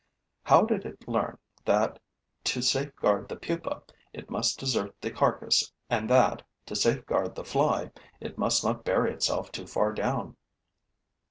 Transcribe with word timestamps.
How 0.41 0.63
did 0.63 0.83
it 0.83 1.07
learn 1.07 1.37
that, 1.63 1.99
to 2.45 2.63
safeguard 2.63 3.29
the 3.29 3.35
pupa, 3.35 3.83
it 4.13 4.31
must 4.31 4.59
desert 4.59 4.99
the 4.99 5.11
carcass 5.11 5.71
and 5.91 6.09
that, 6.09 6.41
to 6.65 6.75
safeguard 6.75 7.35
the 7.35 7.45
fly, 7.45 7.91
it 8.19 8.35
must 8.35 8.63
not 8.65 8.83
bury 8.83 9.13
itself 9.13 9.51
too 9.51 9.67
far 9.67 9.93
down? 9.93 10.37